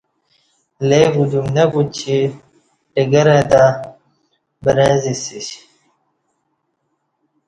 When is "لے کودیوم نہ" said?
0.87-1.63